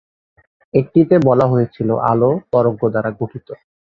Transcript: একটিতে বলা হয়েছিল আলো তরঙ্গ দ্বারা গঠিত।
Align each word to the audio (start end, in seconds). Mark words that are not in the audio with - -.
একটিতে 0.73 1.15
বলা 1.27 1.45
হয়েছিল 1.47 1.89
আলো 2.11 2.31
তরঙ্গ 2.51 2.81
দ্বারা 2.93 3.09
গঠিত। 3.19 3.47